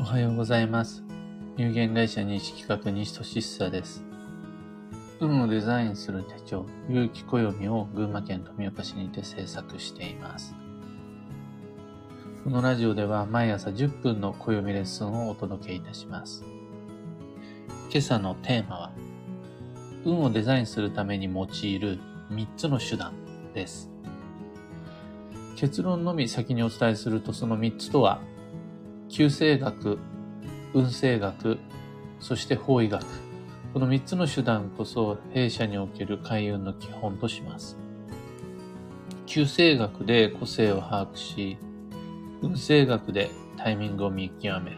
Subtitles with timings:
[0.00, 1.04] おはようございます。
[1.58, 4.02] 有限会社西企画西俊久です。
[5.20, 10.54] 運をデザインする手帳、有機暦を群馬県富岡市にて制作しています。
[12.44, 16.44] このラジオでは毎朝10分の暦レッスンをお届けいたします。
[17.90, 18.92] 今朝のテーマは、
[20.06, 21.98] 運をデザインするために用いる
[22.30, 23.12] 3つの手段
[23.52, 23.90] です。
[25.56, 28.22] 結論のみ先にお伝えするとその3つとは、
[29.12, 29.98] 旧星学、
[30.72, 31.58] 運勢学、
[32.20, 33.04] そして方位学。
[33.74, 37.76] この3つの手段こそ弊社における開運の基本とします。
[39.26, 41.58] 旧星学で個性を把握し、
[42.40, 44.76] 運勢学でタイミングを見極める。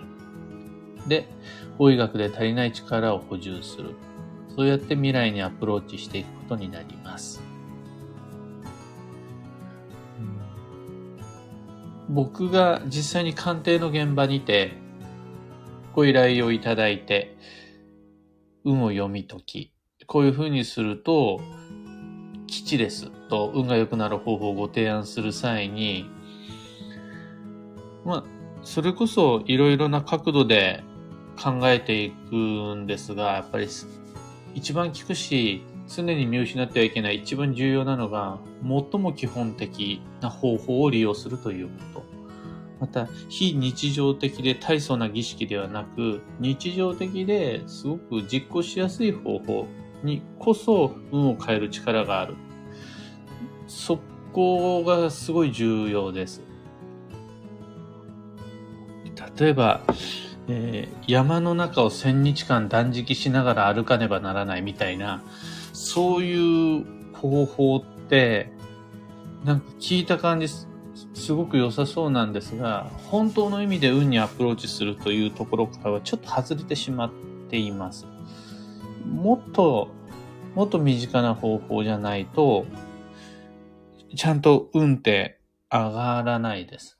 [1.06, 1.28] で、
[1.76, 3.96] 方位学で足りない力を補充する。
[4.56, 7.41] そうやって未来にアプローチしていくことになります。
[12.12, 14.76] 僕が実際に鑑定の現場にて
[15.94, 17.36] ご依頼をいただいて
[18.64, 19.72] 運を読み解き、
[20.06, 21.40] こういう風にすると
[22.46, 26.10] 吉ですと運が良くなる方法をご提案する際に、
[28.04, 28.24] まあ、
[28.62, 30.84] それこそいろいろな角度で
[31.42, 32.36] 考えていく
[32.76, 33.68] んですが、やっぱり
[34.54, 35.62] 一番効くし、
[35.94, 42.04] 常に見失ってはいけない一番重要なのが、最も基本的な方法を利用するということ。
[42.80, 49.66] また、非日常的で大層な儀式ではなく、日常的ですごく実行しやすい方法
[50.02, 52.34] にこそ運を変える力がある。
[53.68, 53.98] そ
[54.32, 56.42] こがすごい重要です。
[59.38, 59.80] 例えば、
[60.48, 65.22] えー、山の中を千日間断食しながら歩かねばならないみたいな、
[65.82, 68.52] そういう方法って、
[69.44, 77.10] なんか聞いた感じす、ごく良さそうなんですが、本当の意味で運にアプローチするというところからはちょっと外れてしまっ
[77.50, 78.06] ています。
[79.04, 79.88] もっと、
[80.54, 82.64] もっと身近な方法じゃないと、
[84.14, 85.40] ちゃんと運って
[85.70, 86.96] 上がらないです。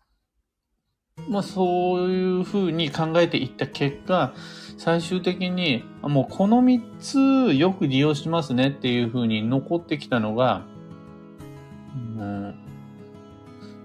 [1.29, 4.35] まあそういうふうに考えていった結果、
[4.79, 10.65] 最終的にもうこの3つよく利用しますねっていうふうに残ってきたのが、
[11.95, 12.55] うん、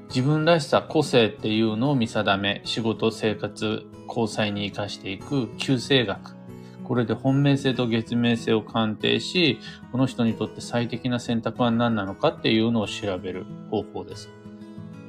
[0.10, 6.36] 自分らしさ、個性っていうのを見定め、仕事、生活、交際に活かしていく旧星学。
[6.84, 9.60] これで本命性と月命性を鑑定し、
[9.92, 14.30] この人にとって最適な選択は何なのかっていうのを調べる方法です。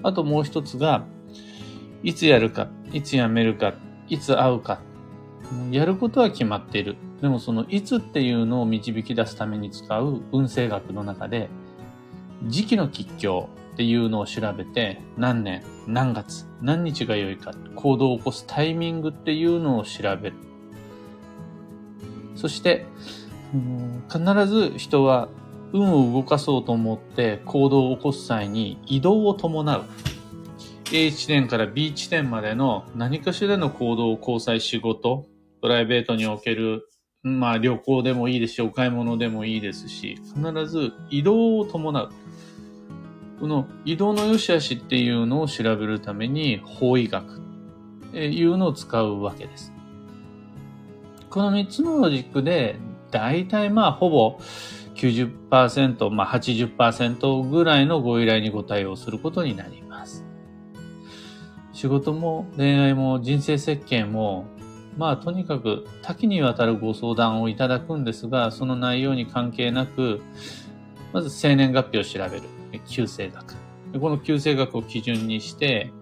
[0.03, 1.05] あともう一つが、
[2.03, 3.75] いつやるか、いつやめるか、
[4.09, 4.81] いつ会うか。
[5.71, 6.97] やることは決まっている。
[7.21, 11.49] でもそのいつっていうのを導き出すために使う運勢学の中で、
[12.47, 20.37] 時期の吉凶っていうのを調べて、何年、何月、何日が良いか、行動を起こすタイミングっていうのを調べる。
[22.35, 22.87] そして、
[24.13, 25.29] 必ず人は
[25.73, 29.85] 運を動かそうと思って行動を起こす際に移動を伴う。
[30.91, 35.27] A 地点から B 地点までの何かしらの行動、交際、仕事、
[35.61, 36.89] プライベートにおける、
[37.23, 42.11] まあ旅行でもいいですし、お買い物でもいいですし、必ず移動を伴う。
[43.39, 47.41] この移動の良し悪しっていうのを調べるために方位学っ
[48.13, 49.75] ていうのを使うわけです。
[51.29, 52.77] この3つのロジックで、
[53.11, 54.39] だいたいまあほぼ
[54.95, 60.28] 90%、まあ80%ぐらいのご依頼にご対応することになります。
[61.79, 64.47] 仕事も恋愛も人生設計も、
[64.97, 70.21] まあとにかく多岐にわたるご相談をいただくんですが、その内容に関係なく、
[71.13, 72.43] まず生年月日を調べる。
[72.89, 73.55] 旧星学。
[74.01, 75.93] この旧星学を基準にして、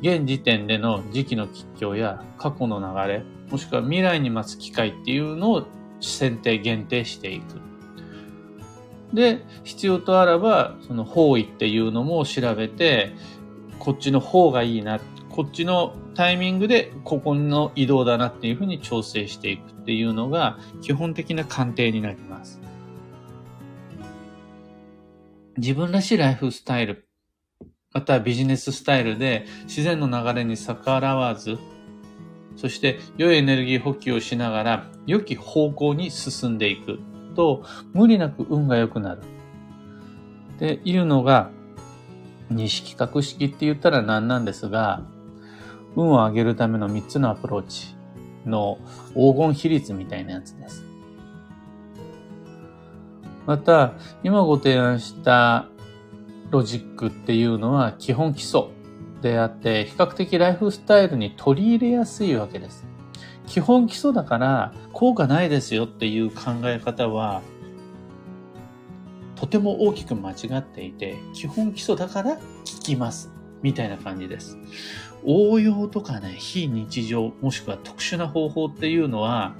[0.00, 5.66] 現時点での時期の吉凶や過去の流れ、もしくは未来に待つ機会っていうのを
[6.00, 7.60] 選定、限定していく。
[9.12, 13.12] で、必要とあらば、その方位っていうのも調べて、
[13.78, 22.58] こっちの方がいいなって、こっちのタイミングでここの移動だなっていうふうに調整していくっていうのが基本的な鑑定になります。
[25.58, 27.06] 自分らしいライフスタイル、
[27.92, 31.58] またはビジネススタイルで自然の流れに逆らわず、
[32.56, 36.98] そして良いエネルギー補給をしながら良き方向に進んでいく
[37.34, 37.62] と
[37.92, 39.20] 無理なく運が良くなる。
[40.54, 41.50] っていうのが
[42.48, 45.02] 西企画式って言ったら何なんですが、
[45.96, 47.96] 運を上げるための3つのアプローチ
[48.44, 48.78] の
[49.14, 50.84] 黄金比率みたいなやつです。
[53.46, 55.68] また、今ご提案した
[56.50, 58.64] ロジックっていうのは基本基礎
[59.22, 62.86] であって、比較的ライフスタイルに取り入れやすいわけです。
[63.46, 67.42] 基本基礎だから効果ないですよっていう考え方は、
[69.36, 72.40] とても大きく間違っていて、基本基礎だから効
[72.82, 73.32] きます。
[73.62, 74.58] みたいな感じです。
[75.24, 79.54] 応用とかね、非日常、もしくは特殊な方法っていうのは、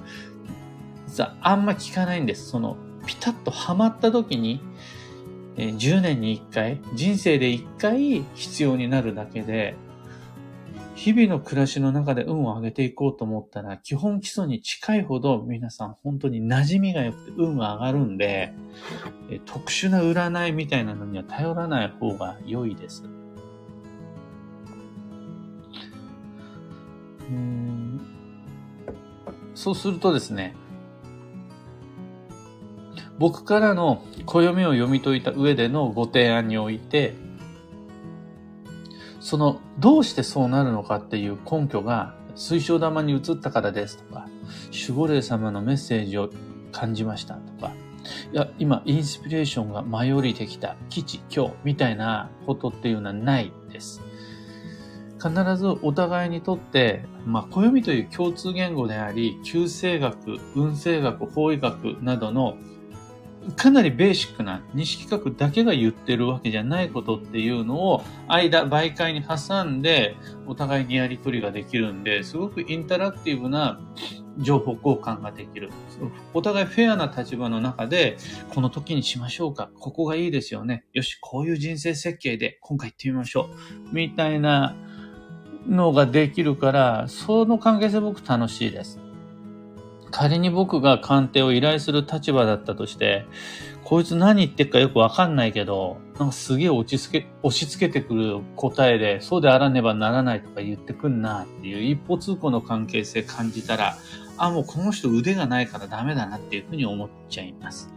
[1.07, 2.49] 実はあんま効かないんです。
[2.49, 4.61] その、ピタッとハマった時に、
[5.57, 9.75] え10年に1回、人生で1回必要になるだけで、
[10.97, 18.51] 日々の暮らしの中で運を上げていこうと思ったら、基本基礎に近いほど皆さん本当に馴染みが良くて運が上がるんで、
[19.45, 23.03] 特殊な占いみたいなのには頼らない方が良いです。
[27.29, 27.67] うん
[29.57, 30.55] そうするとですね、
[33.17, 37.15] 僕からの暦を読み解いた上でのご提案において、
[39.19, 44.27] その、どうしてそうなるのかっていう根拠が水晶玉に移ったからですとか、
[44.71, 46.29] 守護霊様のメッセージを
[46.71, 47.73] 感じましたとか、
[48.31, 54.06] いや、今、インスピレーションが舞い降りてきた、基地、今日、みたいなことっていうのはないです。
[55.21, 62.57] 必ずお互いにとって、まあ、暦という共通言語であり、旧星学、運星学、法医学などの
[63.55, 70.15] かなりベーシックな西企画だけが言ってるわけじゃないことっていうのを間、媒介に挟んで
[70.47, 73.79] お互いにやり取りができるんで、すごくインタラクティブな
[74.39, 75.69] 情報交換ができる。
[76.33, 78.17] お互いフェアな立場の中で、
[78.53, 79.69] この時にしましょうか。
[79.79, 80.83] ここがいいですよね。
[80.93, 83.49] よし、こういう人生設計で今回行ってみましょ
[83.91, 83.95] う。
[83.95, 84.75] みたいな
[85.67, 88.99] のができるから、その関係性僕楽しいです。
[90.11, 93.25] 仮に僕が鑑定を依頼する立場だったとして、
[93.83, 103.97] こいつ何言ってっかよくわかんないけど、なんかすげえ落ち着け、押し付けてくる答えで、そうであらねばならないとか言ってくんなっていう一方通行の関係性感じたら、
[104.37, 107.89] あ、もうこの人腕がないからダメだなっていうふうに思っちゃいます。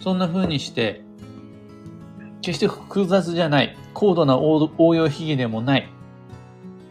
[0.00, 1.02] そんな風にして、
[2.46, 5.88] 決して複雑じゃない、高度な応用秘技でもない、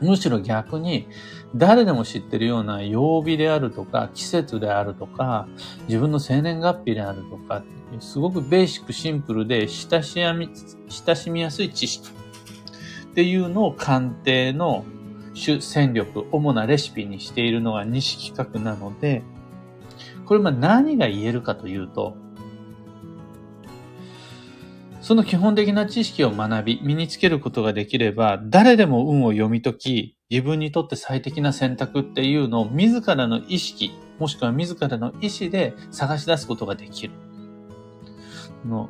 [0.02, 1.08] むしろ逆に、
[1.56, 5.48] 誰でも知ってるような曜日であるとか、季節であるとか、
[5.88, 7.64] 自分の生年月日であるとか、
[8.00, 10.50] すごくベーシックシンプルで親しみ、
[10.90, 12.10] 親しみやすい知識。
[13.12, 14.84] っていうのを鑑定の
[15.36, 19.22] 主戦力、主なレシピにしているのが西企画なので、
[20.26, 22.16] これま何が言えるかというと、
[25.04, 37.14] その基本的な知識を学び、身につけることができれば、誰でも運を読み解き、自分にとって最適な選択っていうのを自らの意識、もしくは自らの意思で探し出すことができる。
[38.66, 38.90] の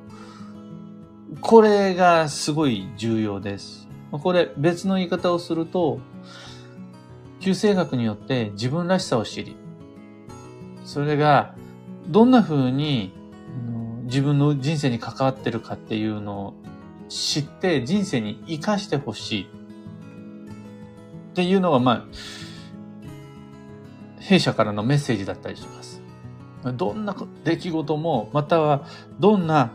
[1.42, 3.90] これがすごい重要です。
[4.12, 6.00] これ別の言い方をすると、
[7.40, 9.56] 旧生学によって自分らしさを知り、
[10.86, 11.56] それが
[12.08, 13.23] どんな風に
[14.04, 16.54] 自分の人生に関わってるかっていうのを
[17.10, 19.44] 知って人生に活かしてほしい
[21.32, 22.06] っていうのが、まあ、
[24.20, 26.02] 弊社からのメッセージだったりします。
[26.76, 28.86] どんな出来事も、または
[29.20, 29.72] どんな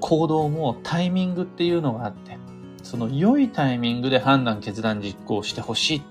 [0.00, 2.38] 行動もタイミングっていうのがあって、
[2.82, 6.02] その良いタイミングで判断、決断、実行してほしい。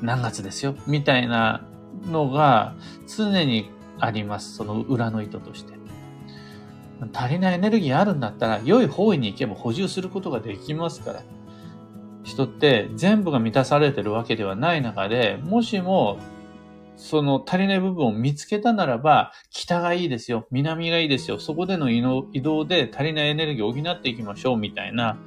[0.00, 0.74] 何月ですよ？
[0.86, 1.66] みたいな
[2.06, 2.74] のが
[3.06, 4.54] 常にあります。
[4.54, 5.74] その裏の意図として。
[7.12, 11.22] 足りないエネルギーあるんだったら、良い方位に行けば補充することができますから。
[12.22, 16.18] 人って全部が満たされてるわけではない中で、もしも、
[16.96, 22.02] その足りない部分を見つけたならば、北がいいですよ、南がいいですよ、そこでの移
[22.40, 25.18] 動で足りないエネルギーを補っていきましょう、みたいな、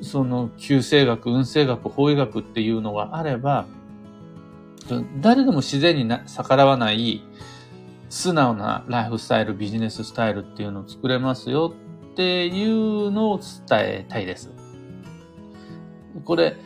[0.00, 3.66] その、旧星学、運星学、法医学っていうのがあれば、
[5.20, 7.22] 誰でも自然に逆らわない
[8.10, 11.72] 素直なライフスタイル、ビジネススタイルっていうのを作れますよ
[12.12, 14.50] っていうのを伝えたいです。
[16.24, 16.56] これ、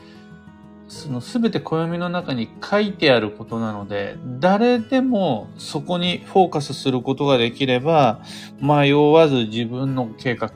[0.88, 8.22] そのすべて暦の中に書いてあることなので、誰でもそこにフォーカスすることができれば、
[8.58, 10.50] 迷わず自分の計画、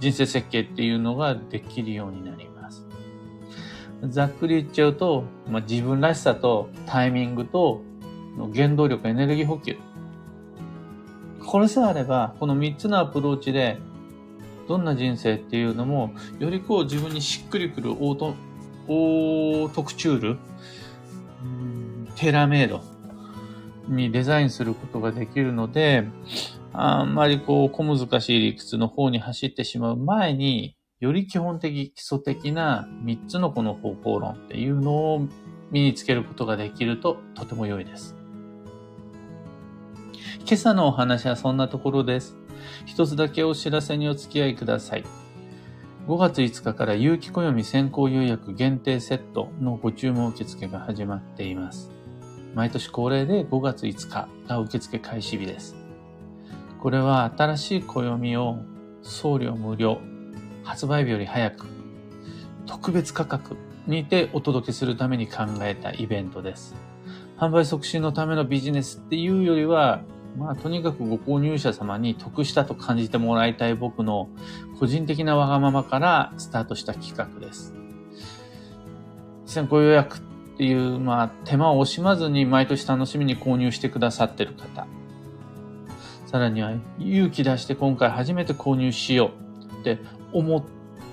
[0.00, 2.84] 人生設計っていうのができるようになります。
[4.08, 7.82] ざっくり言っちゃうと、まあ、自分らしさとタイミングと
[8.38, 9.76] の原動力、エネルギー補給。
[11.44, 13.78] これさえあれば、この3つのアプローチで、
[14.68, 18.34] どんな人生っていうのも、よりこう自分にしっくりくるオート、
[18.86, 20.38] オートクチュール、
[22.16, 22.82] テラメイド
[23.88, 26.04] にデザインすることができるので、
[26.72, 35.28] あんまりこう、小難しい理屈の方に走ってしまう前に、より基本的、基礎的な3つのこの方向論っていうのを
[35.70, 38.17] 身につけることができるととても良いです。
[40.48, 42.34] 今朝のお話はそんなところです。
[42.86, 45.04] 一つだけお知らせにお付き合いください。
[46.06, 51.90] 5月5日から有機暦先行予約限定セットのご注文受付が始まっています。
[52.54, 55.76] 毎年恒例で5月5日が受付開始日です。
[56.80, 58.56] これは新しい暦を
[59.02, 60.00] 送料無料、
[60.64, 61.66] 発売日より早く、
[62.64, 66.74] 特別価格にてお届けするために考えたイベントです。
[67.36, 70.00] 販売促進のためのビジネスっていうよりは、
[70.36, 74.28] まあ、とにかくご購入者様に得したと感じてもらいたい僕の
[74.78, 77.74] 個人的なわがままからスタートした企画です。
[79.46, 80.20] 先行予約っ
[80.58, 84.86] ていう、まあ、手間を惜しまずに毎年楽しみに購入してくださってる方。
[86.26, 89.30] さらには勇気出して今回初めて購入しよ
[89.70, 89.98] うって
[90.32, 90.62] 思っ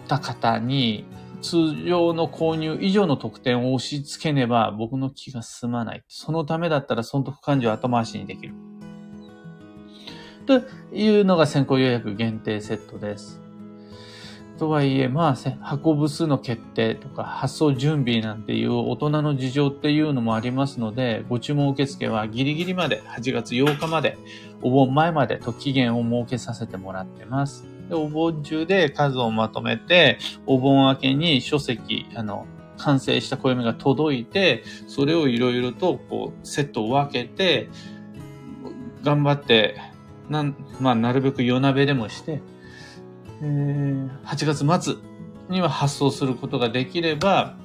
[0.08, 1.06] た方に
[1.42, 6.04] 通常の購入以上の特典を押し付けねば僕の気が済まない。
[6.08, 8.54] そのためだったら損得感情を後回しにできる。
[10.46, 10.62] と
[10.94, 13.46] いうのが先行予約限定セットです。
[14.58, 24.18] とはいえ、まあ、箱部数の決定とか発送準備なんていう大人の事情っていうのもありますので、ご注文受付はギリギリまで、8月8日まで、
[24.62, 27.66] お盆前までと期限を設けさせてもらってます。
[27.90, 32.46] でお盆中で数をまとめて、お盆明けに書籍、あの、
[32.78, 37.70] 完成した暦が届いて、それをいろいろとこうセットを分けて、
[39.04, 39.80] 頑張って、
[40.30, 42.42] なん、まあ、なるべく夜鍋でもして、
[43.42, 44.96] えー、8月末
[45.50, 47.56] には発送することができれば、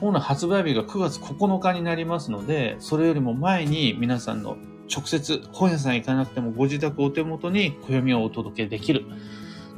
[0.00, 4.56] 本の発売日が9月9日になりますので、それよりも前に皆さんの
[4.92, 9.04] 直接本屋さん行かなくてもご自宅お手元に暦をお届けできる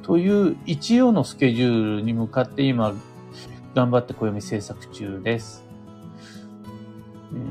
[0.03, 2.95] という一応のスケジュールに向かって今
[3.75, 5.65] 頑張って暦制作中です。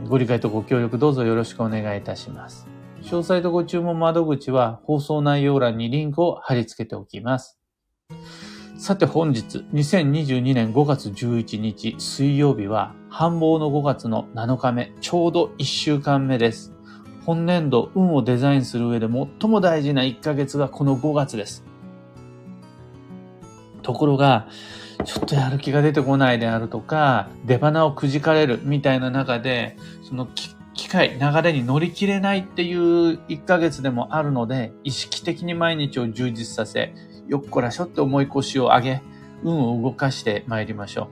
[0.08, 2.73] ご理解とご協力どうぞよろしくお願いいたします。
[3.04, 7.60] 詳細とご注文窓口は放送内容欄にリンクを貼り付けておきます。
[8.78, 16.74] さて本日、2022年5月11日水曜日は、繁忙の5月の7日目、ちょうど1週間目です。
[17.26, 21.64] 本年度、運をデザインする上で最も大事な1ヶ月がこの5月です。
[23.82, 24.48] ところが、
[25.06, 30.26] ちょっとやる気が出てこないであるとか、出花をくじかれるみたいな中で、その
[30.84, 36.94] 機会、流れに乗り切れないっていう1ヶ月でもあるので、意識的に毎日を充実させ、
[37.30, 39.02] よっこらしょって思い越しを上げ、
[39.44, 41.08] 運を動かして参りましょ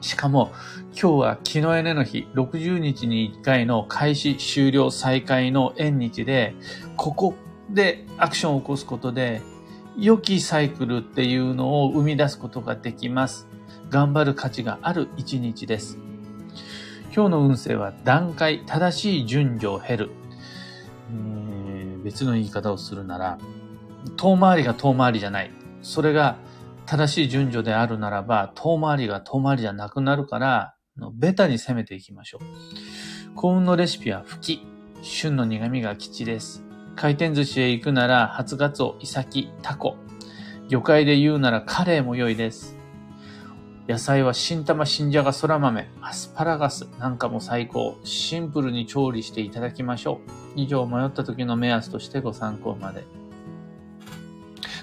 [0.00, 0.04] う。
[0.04, 0.52] しかも、
[0.92, 6.54] 今日は気のエネの日、60日に1回の開始、終了、再開の縁日で、
[6.96, 7.34] ここ
[7.70, 9.42] でアクションを起こすことで、
[9.98, 13.48] 良きサイクルっていうのを生み出すことができます。
[13.88, 15.98] 頑張る価値がある一日です。
[17.12, 20.10] 今日の運勢は段階、正しい順序を経る。
[22.04, 23.38] 別の言い方をするなら、
[24.16, 25.50] 遠回りが遠回りじゃない。
[25.82, 26.36] それが
[26.86, 30.74] 正しい順序であるならば、遠回りが遠回りじゃなくなるから、
[31.14, 33.34] ベタに攻めていきましょう。
[33.34, 34.66] 幸運のレシピは吹き。
[35.02, 36.62] 旬の苦味が吉です。
[36.94, 39.96] 回転寿司へ行くなら、初ガツオ、イサキ、タコ。
[40.68, 42.79] 魚介で言うならカレーも良いです。
[43.88, 47.98] 野菜は新玉、新じゃが、そら豆、アスパラガスなんかも最高。
[48.04, 50.30] シンプルに調理していただきましょう。
[50.56, 53.04] 以上、迷った時の目安としてご参考まで。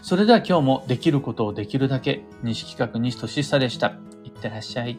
[0.01, 3.93] それでは今日もできることをできるだけ、西企画西俊久でした。
[4.23, 4.97] いってらっしゃい。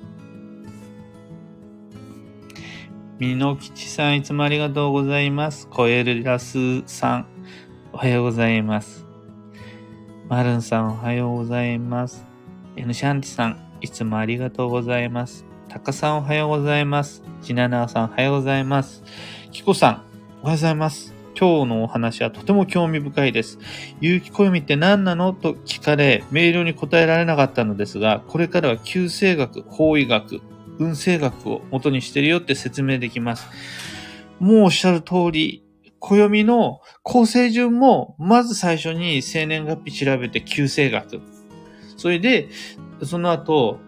[3.19, 5.67] みのきちさん、いつもありがとうございます。
[5.69, 7.27] コエルラスさん、
[7.93, 9.07] おはようございます。
[10.29, 12.25] マルンさん、おはようございます。
[12.77, 15.45] エヌシャンティさん、いつもありがとうございます。
[15.69, 17.23] たかさんおはようございます。
[17.43, 19.03] ちななさんおはようございます。
[19.53, 20.03] きこさんおはよ
[20.43, 21.15] うございます。
[21.39, 23.59] 今日のお話はとても興味深いです。
[24.01, 30.41] 有機暦って何なのと聞かれ、明瞭に答えられなかったのですが、これからは旧星学、方位学、
[30.79, 33.47] 運勢学を元にしてるよって説明できます。
[34.41, 35.65] もうおっしゃる通り、
[36.01, 41.21] 暦の構成順も、まず最初に生年月日調べて旧星学。
[41.97, 42.49] それで、
[43.05, 43.81] その後、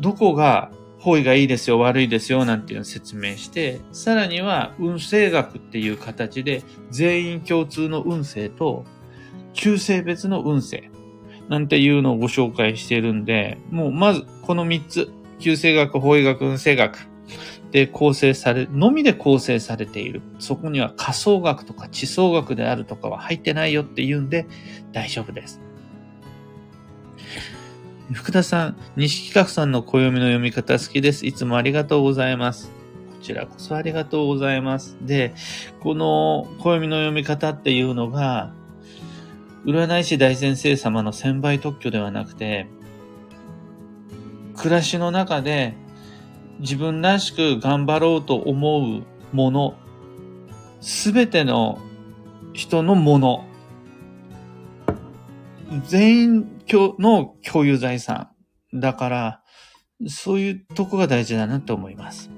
[0.00, 8.84] どこが方位がいいですよ、悪いですよ、なんていうのを説明して、さらには運勢学っていう形で全員共通の運勢と、
[9.52, 10.90] 旧性別の運勢
[11.48, 17.08] なんていうのをご紹介しているんで、もうまずこの3つ、旧星学、方位学、運勢学
[17.70, 20.22] で構成され、のみで構成されている。
[20.38, 24.46] そこには仮想学とか地層学であるとかは入ってないよって言うんで
[24.92, 25.60] 大丈夫です。
[28.12, 31.26] 福田さん、西企画さんの暦の読み方好きです。
[31.26, 32.70] いつもありがとうございます。
[33.10, 34.96] こちらこそありがとうございます。
[35.02, 35.34] で、
[35.80, 38.52] この暦の読み方っていうのが、
[39.64, 42.68] 占い師大先生様の千倍特許ではなくて、
[44.56, 45.74] 暮らしの中で
[46.60, 49.74] 自分らしく頑張ろうと思うもの、
[50.80, 51.80] すべての
[52.52, 53.44] 人のもの、
[55.86, 56.62] 全員
[56.98, 58.28] の共有財産。
[58.72, 59.42] だから、
[60.08, 62.30] そういうとこが大事だなと思います。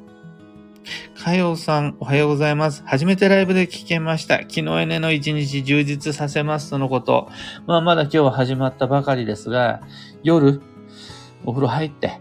[1.15, 2.83] かようさん、おはようございます。
[2.87, 4.39] 初めてライブで聞けました。
[4.39, 7.29] 昨日エネの一日充実させますとのこと。
[7.67, 9.83] まあ、まだ今日は始まったばかりですが、
[10.23, 10.63] 夜、
[11.45, 12.21] お風呂入って、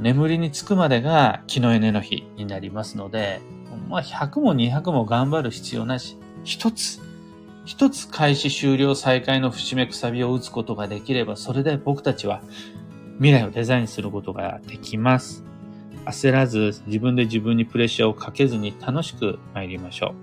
[0.00, 3.40] 眠りにつくまでが気のエネの日になりますので、
[3.88, 7.00] まあ、100も200も頑張る必要なし、一つ、
[7.66, 12.40] 一つ開始終了再開の節目くさびを打つことができれば、それで僕たちは
[13.16, 15.44] 未来をデザインすることができます。
[16.04, 20.14] 焦らず自分で自分にプレッシャーをかけずに楽しく参りましょ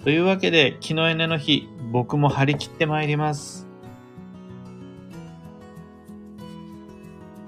[0.00, 0.04] う。
[0.04, 3.63] というわけで、気のエネの日、僕も張り切って参ります。